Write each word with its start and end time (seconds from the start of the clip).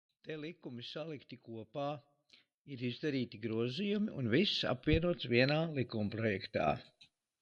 Te 0.25 0.35
likumi 0.43 0.79
ir 0.83 0.85
salikti 0.91 1.37
kopā, 1.49 1.89
ir 2.77 2.83
izdarīti 2.89 3.41
grozījumi, 3.45 4.11
un 4.23 4.33
viss 4.37 4.65
apvienots 4.75 5.29
vienā 5.35 5.59
likumprojektā. 5.81 6.73